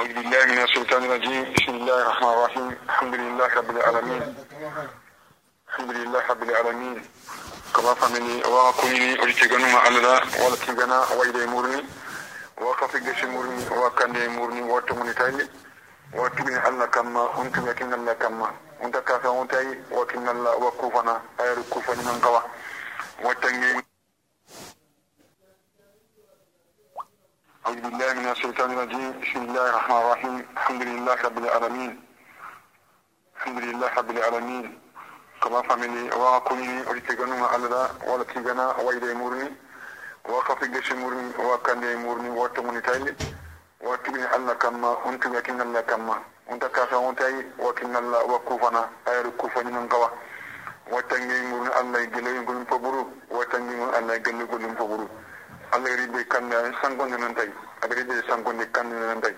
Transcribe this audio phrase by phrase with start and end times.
[0.00, 1.44] أعوذ بالله من الشيطان الرجيم.
[1.52, 2.68] بسم الله الرحمن الرحيم.
[2.88, 4.22] الحمد لله رب العالمين.
[5.68, 6.96] الحمد لله رب العالمين.
[7.76, 11.84] كما فهمني وكوني أريتغنو ما الله ولا تغنا ويدي مورني.
[12.64, 15.46] وكفي جيش مورني وكان مورني وتمني تايلي
[16.16, 18.48] وتبني الله كما أنت لكن الله كما.
[18.80, 19.54] أنت كافي أنت
[19.92, 21.16] وكن الله وكوفنا.
[21.40, 22.40] أير كوفنا من قوا
[23.24, 23.84] وتنجي
[27.60, 29.20] أعوذ بالله من الشيطان الرجيم.
[29.20, 30.36] بسم الله الرحمن الرحيم.
[30.56, 31.92] الحمد لله رب العالمين.
[33.36, 34.64] الحمد لله رب العالمين.
[35.42, 39.48] كما فهمني وكوني أريتغنو ما الله ولا تغنا ويدي مورني
[40.24, 43.12] وكفي جيش مورني وكان مورني وتمني تايلي
[43.84, 46.16] وتبني الله كما أنت لكن الله كما.
[46.50, 47.20] أنت كافي أنت
[47.60, 48.82] وكن الله وكوفنا.
[49.08, 49.26] أير
[49.76, 50.08] من قوا
[50.92, 53.02] وتنجي مورني الله يجلي يقولون فبرو.
[53.36, 54.44] وتنجي الله يجلي
[55.80, 57.48] alagari be kanda eh, sankonde nan tay
[57.80, 59.34] agari be sankonde kanda nan tay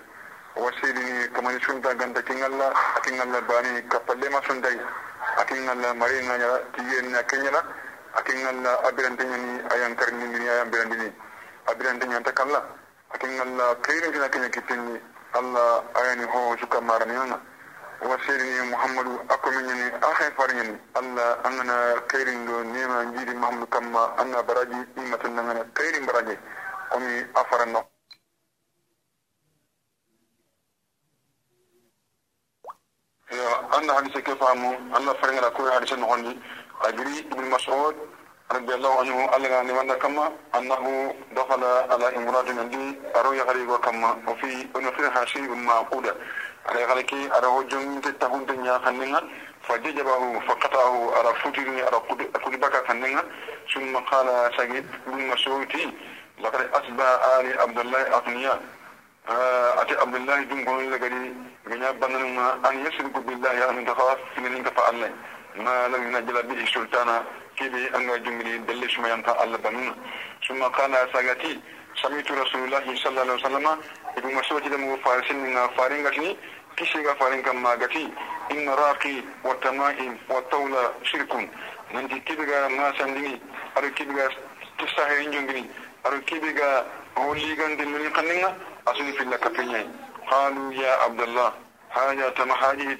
[0.57, 4.77] wasiri kamani sunta ganta kingalla akingalla bani kapalle ma suntai
[5.39, 7.63] akingalla marina ya tiyen na kenyala
[8.19, 9.25] akingalla ni
[9.71, 11.13] ayang ayan karni ni ayan birande ni
[11.71, 12.61] abirante nyanta kalla
[13.15, 14.49] akingalla kayrin na kenya
[14.83, 15.01] ni,
[15.35, 17.39] alla ayani ho suka marani nana
[18.05, 23.05] وسيرني محمد أكمنني أخي فرني الله أنا كيرين دو نيما
[23.41, 26.39] محمد كما أنا براجي إيمة نغنا كيرين براجي
[26.95, 27.85] أمي أفرنا
[33.75, 36.39] أنا حديث كيف أمو الله فرني كوي حديث نغني
[36.83, 37.97] أجري ابن مسعود
[38.53, 44.11] رضي الله عنه قال لنا من كما أنه دخل على امرأة عندي أروي غريب وكما
[44.29, 46.15] وفي ونفرها شيء معقولة
[46.67, 49.21] على غلكي على وجن تتهون دنيا خننا
[49.69, 51.99] فججبه فقطعه على فترني على
[52.45, 53.23] كل بكا خننا
[53.75, 55.73] ثم قال سيد بن مسعود
[56.41, 58.61] لقد أصبح آل عبد الله أغنياء
[59.83, 61.25] أتي عبد الله بن قول لقدي
[61.67, 65.13] من يبنى أن يشرك بالله أن تخاف من أن تفعل
[65.57, 67.25] ما لم ينجل به سلطانا
[67.57, 69.95] كيبي أن جمري دلش ما ينفع الله بنون
[70.49, 71.61] ثم قال ساقتي
[72.03, 73.67] سمعت رسول الله صلى الله عليه وسلم
[74.19, 76.37] لم فارسين من فارين غتني
[76.77, 78.09] كيشي فارين كما غتي
[78.51, 81.33] إن راقي والتمائم والطولة شرك
[81.95, 83.41] ننتي كيبغا ما سندني
[83.79, 84.29] أرو كيبغا
[84.79, 85.65] تساهرين جنبني
[86.07, 86.87] أرو كيبغا
[87.19, 88.57] هولي غندن من قننا
[88.89, 89.87] أصلي في الله كفيني
[90.31, 91.53] قالوا يا عبد الله
[91.91, 92.99] هذا تمحاجه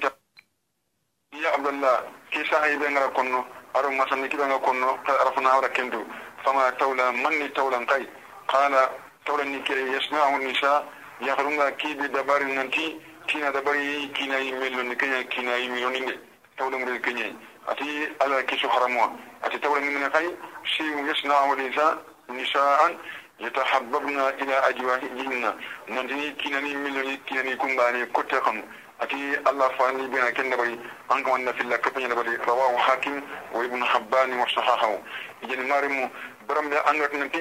[1.33, 1.95] يا عبد الله
[2.31, 6.05] كي ساهي بengara konno aro masani kibanga konno ka arafna awra kendo
[6.43, 8.07] fama tawla manni tawlan kai
[8.47, 8.89] qala
[9.25, 10.83] tawla ni ke yasma'u nisa
[11.27, 12.97] yakhrunga kibi dabari nanti
[13.27, 16.13] kina dabari kina yimelo ni kenya kina yimelo ni ne
[16.57, 17.25] tawla ngre kenya
[17.67, 17.85] ati
[18.19, 19.11] ala kisu haramwa
[19.41, 20.29] ati tawla ni ne kai
[20.63, 21.97] shi yasma'u nisa
[22.29, 22.97] nisa'an
[23.39, 25.53] yatahabbabna ila ajwahihinna
[25.87, 28.63] nanti kina ni yimelo ni kina ni kumbani kotte kanu
[28.99, 30.79] ati allah fani bina ken dabari
[31.09, 33.21] an kan wannan filla kafin dabari rawahu hakim
[33.53, 34.99] wa ibn habban wa sahahahu
[35.41, 36.09] ijeni marimu
[36.47, 37.39] baram ya an gatnan ti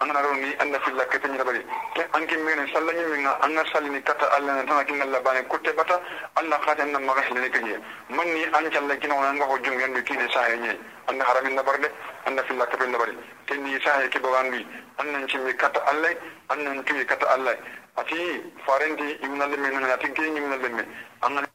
[0.00, 1.62] sahaya lon nin param tanyani an na roni an filla kafin dabari
[1.94, 5.20] ke an kin mene sallani min an na sallini kata allah na tana kin allah
[5.20, 6.00] bane kutte bata
[6.36, 7.76] allah khatan nan maga hilne kanye
[8.08, 10.78] manni an jalla kina wannan ga hojjum yandu kine sahaya nye
[11.08, 11.88] an na haramin na barde
[12.26, 13.16] an na filla kafin dabari
[13.46, 14.64] ken ni sahaya ke bawandu
[14.98, 16.14] an nan cimmi kata allah
[16.50, 17.54] an nan tuwi kata allah
[17.96, 20.84] ati farenti imna lemme nan ati ke imna lemme
[21.22, 21.48] angana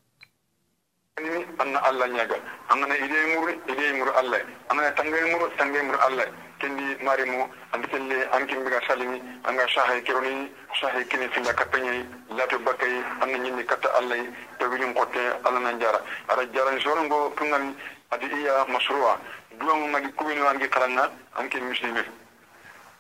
[1.22, 2.36] ni anna allah nyaga
[2.70, 4.40] angana ide mur ide mur allah
[4.70, 6.28] angana tangay mur tangay mur allah
[6.60, 12.60] kendi marimu andi kelle an kimbiga salimi anga shahay kironi shahay kini filla katanya lato
[12.60, 14.24] bakay anna nyinni kata allay
[14.60, 16.00] to kote ngotte alla nan jara
[16.30, 17.76] ara jaran sorango kungan
[18.12, 19.20] adi iya masruwa
[19.60, 22.04] duang magi kubini wangi karanga ankin muslimi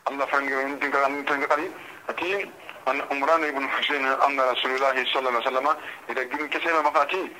[0.05, 1.71] allah fangi ndinga anu ndinga anu kali.
[2.07, 2.45] Ati
[2.85, 5.77] an umran ibn husayn anna rasulullah sallallahu alaihi wasallam
[6.09, 7.31] ida gin kesema makati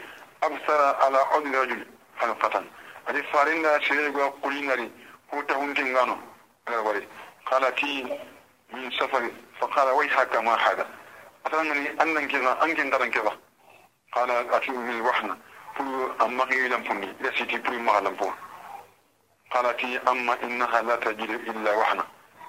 [0.42, 2.66] absara ala udri rajul halqatan
[3.06, 4.90] adi farinda sirego kulinari.
[5.36, 6.18] هو تهون كنغانو
[7.46, 8.20] قال تي
[8.74, 10.90] من سفر فقال ويحك ما هذا
[11.46, 13.38] أترنني أنن كذا أنكن درن كذا.
[14.12, 15.38] قال أتي من الوحنة
[15.76, 18.32] فلو أما غير لمفني لا سيتي فلو ما لمفو
[19.52, 22.04] قال تي أما إنها لا تجد إلا وحنة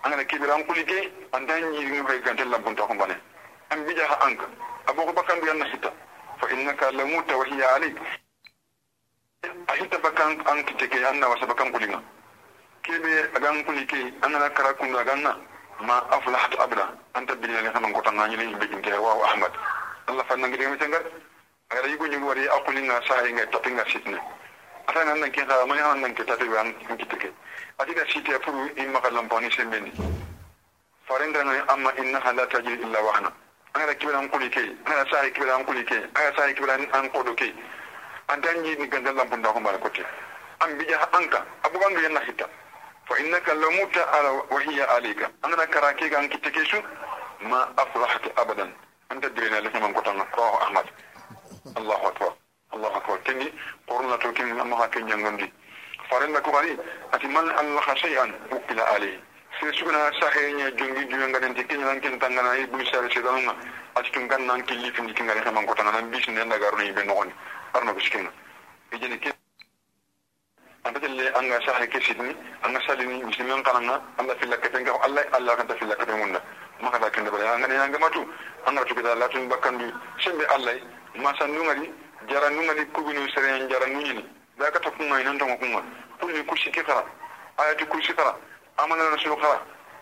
[0.05, 0.99] angana kibira an kulike
[1.35, 3.17] an tan yiri ngi gante lambun ta kumbane
[3.71, 4.47] an bija ha anka
[4.87, 5.91] aboko bakan bi anna sita
[6.41, 7.97] fa innaka lamuta wa hiya alik
[9.73, 10.63] ahita bakan an
[12.87, 15.35] kebe agan kuni ke anana kara kunga ganna
[15.83, 16.87] ma aflahtu abda.
[17.15, 19.51] Anta billahi kan ko tan ngani be inte wa ahmad.
[20.07, 21.03] Allah fanna ngi mi tangar
[21.71, 24.19] agara yugo ngi wari akuli nga sahi nga tapi nga sitne
[24.87, 27.33] ata nan nan ke ha ma nan nan ke tapi ban ngi tike
[27.79, 29.91] ati da siti a furu imma kalam boni sembeni.
[31.11, 33.33] Farenda ngi amma inna ta ji illa wahna.
[33.75, 37.11] Angara kibra an kuli ke angara sahi kibra an kuli ke angara sahi kibran an
[37.11, 37.51] kodo ke.
[38.29, 40.07] Andan yi ni gandal lambunda ko mara kote.
[40.63, 42.47] An bija anka abugan do yana hita
[43.09, 46.83] فإنك لموت على وهي عليك أننا كراكيك أنك تكيشو
[47.41, 48.73] ما أفلحت أبدا.
[49.13, 50.85] أنت درينا لك من قطن رواه أحمد.
[51.77, 52.33] الله أكبر.
[52.75, 53.17] الله أكبر.
[53.27, 53.53] كني
[53.87, 55.53] قرنا توكين لما هكين ينغندي.
[56.11, 56.77] فارن لك غني
[57.15, 59.21] أتي من الله شيئا وكلا عليه
[59.61, 63.57] سيسونا ساحيني جنجي جنجي جنجي كين لنكين تنغنا إيه يبني سالي سيدان
[63.97, 67.33] أتي تنغنا نكي ليفن لكين غريخ من قطن أنا بيسن لنغارني بنغني
[67.77, 68.31] أرنو بشكين
[68.93, 69.33] إجاني كين
[70.87, 74.57] e jeni ke anta telle anga sahe ke sidni anga salini muslimin kananga anda filla
[74.57, 76.41] katenga allah allah kan ta filla katenga
[76.81, 78.23] maka da kende bare ngane yanga matu
[78.67, 80.75] anga to kida latun bakkandu sembe allah
[81.17, 81.91] ma san nungari
[82.29, 84.25] jara nungari kubinu sere jara nuni
[84.59, 85.83] da ka to kuma nan to kuma
[86.21, 87.05] kulli kushi kifara
[87.59, 88.37] ayatu kushi kara
[88.79, 89.61] amana rasul kara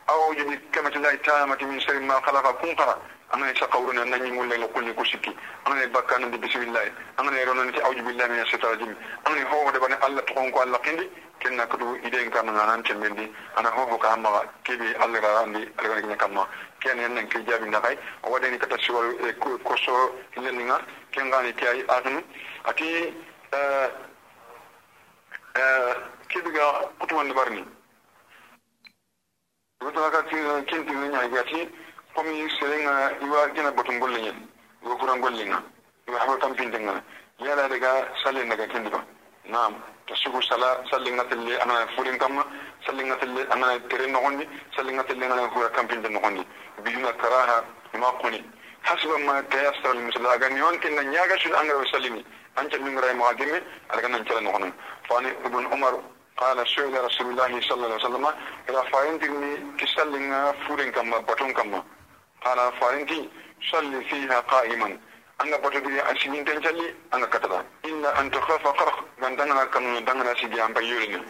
[0.08, 2.98] aw jibi kamati la tamati min sharri ma khalaqa kun kara
[3.34, 5.34] angane na nanyi mulle la kulni ko sikki
[5.64, 6.86] angane bakkanu bi bismillah.
[7.18, 8.96] Angane ronan ci awju billahi minash shaitanir rajim.
[9.24, 11.10] Angane ho de bana alla to ko alla kindi
[11.40, 13.30] ken nakatu iden kan nanan ken mendi.
[13.56, 16.46] Ana ho ho kama kebe alla ga andi alla ga kama
[16.80, 19.10] ken en nan ke jabi na kay wadani kata siwal
[19.40, 20.78] ko so leninga
[21.10, 22.22] ken ngani ti ay ahnu
[22.64, 23.14] ati
[23.52, 23.90] eh
[25.56, 25.94] eh
[26.28, 27.64] kibiga kutuman barni
[29.84, 31.68] Wata ka kin tin nya ga ci
[32.14, 34.48] komi serenga iwa gina batun golle nyen
[34.84, 35.62] iwa kuran golle nga
[36.08, 37.02] iwa hawa tam pintenga
[37.38, 39.04] yala daga salin daga kindiba
[39.48, 39.74] na'am
[40.06, 42.44] tasugu sala sallinga telle ana furin kamma
[42.86, 44.46] sallinga telle ana tere nogondi
[44.76, 46.46] sallinga telle ana hura kampinde nogondi
[46.84, 47.64] biyuna karaha
[47.98, 48.44] ma kuni
[48.82, 52.24] hasba ma tayassara al musalla ga nyon kin nan yaga shul anga sallimi
[52.56, 53.58] an ta min ray muhadimi
[53.90, 54.72] alaga nan tala nogonon
[55.08, 55.94] fani ibn umar
[56.34, 58.26] قال سئل رسول الله صلى الله عليه وسلم
[58.68, 61.78] إذا فاينتني كسلنا فورين كما بطون كما
[62.44, 63.30] قال فاينتي
[63.72, 64.98] صلي فيها قائما.
[65.42, 70.00] anga bato bi asinin tan jalli anga katata inna an tukhafa qarq man dangana kanu
[70.06, 71.24] dangana sidi am bayyurin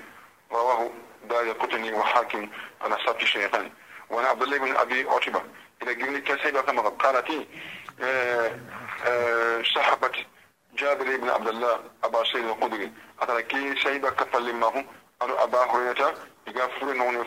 [0.51, 0.91] rawahu
[1.25, 2.49] دار قطني وحاكم
[2.83, 3.71] على صوت الشيطان.
[4.11, 5.43] وأنا عبد الله بن أبي عتبة.
[5.83, 7.47] إلى جبني كسيبه كما قالت
[9.75, 10.17] صحبت
[10.79, 14.85] جابر بن عبد الله أبا سيد الخدري أتركي سيبه كفل ما هو
[15.23, 16.15] أبا هريرة
[16.47, 17.25] يغفر انه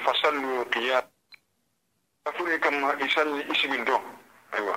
[2.28, 3.96] tafuri kamma i salli i sigin to
[4.52, 4.76] aywa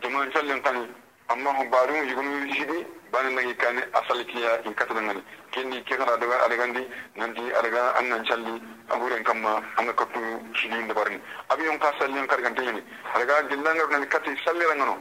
[0.00, 0.88] jama sallen kan
[1.28, 5.22] amma ho barum yugonu sigi bani nagi kani a sallikiya in katana ngani
[5.52, 10.20] kini ke kana daga adagandi nanti adaga an nan salli aburen kamma an ga kattu
[10.56, 11.20] sigi inda barni
[11.50, 12.82] abi yon ka salli an kargante yani
[13.12, 14.96] adaga gillanga nan kati salli rangano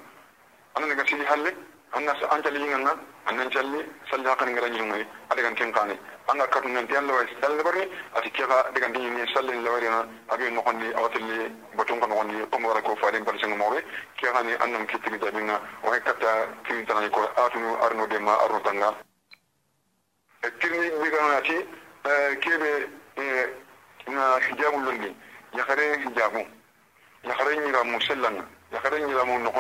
[0.75, 1.55] an daga sigi halle
[1.93, 2.91] anna sa an salli ngana
[3.27, 3.79] an salli
[4.11, 5.95] salli hakan ngara ni ngai adagan ken kani
[6.27, 7.85] anga katu nan tiyan lawa salli barni
[8.15, 12.33] ati kega daga ndi ni salin lawari na abi no kondi awatli batun kono kondi
[12.49, 13.83] ko mo ko faade bal sengo mobe
[14.17, 18.59] ke ni annam kitigi jabinga o hay kata kimi tan ko atunu arno de arno
[18.63, 18.95] tanga.
[20.41, 21.57] E kirni bi ga ati
[22.39, 22.89] kebe
[24.07, 25.15] na hijabu londi
[25.53, 26.45] yakare hijabu.
[27.23, 29.51] Yakare ni ga musallanga yakare ni ga mo no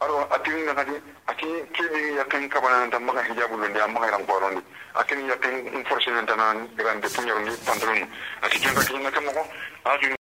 [0.00, 0.94] aro atin na kadi
[1.26, 4.62] akin kini yakin kabana ta maka hijabu non da maka ran koron ni
[4.94, 8.06] akin yakin enforcement na daga de punyar ni pantalon.
[8.42, 9.42] Akin kan kakin kamo ko
[9.90, 10.17] ajun